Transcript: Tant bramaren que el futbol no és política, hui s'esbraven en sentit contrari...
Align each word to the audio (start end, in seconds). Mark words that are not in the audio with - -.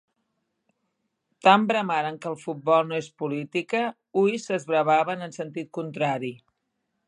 Tant 1.47 1.67
bramaren 1.71 2.17
que 2.23 2.27
el 2.31 2.39
futbol 2.45 2.89
no 2.93 2.97
és 3.01 3.11
política, 3.23 3.83
hui 4.21 4.41
s'esbraven 4.47 5.25
en 5.27 5.41
sentit 5.41 5.71
contrari... 5.81 6.37